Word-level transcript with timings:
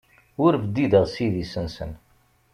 Ur 0.45 0.53
bdideɣ 0.63 1.05
s 1.13 1.15
idis-nsen. 1.25 1.91